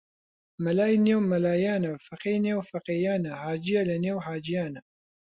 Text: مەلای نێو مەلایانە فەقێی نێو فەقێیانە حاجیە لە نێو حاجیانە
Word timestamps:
مەلای 0.63 1.01
نێو 1.07 1.19
مەلایانە 1.31 1.91
فەقێی 2.07 2.43
نێو 2.45 2.61
فەقێیانە 2.71 3.31
حاجیە 3.43 3.81
لە 3.89 3.95
نێو 4.05 4.17
حاجیانە 4.27 4.81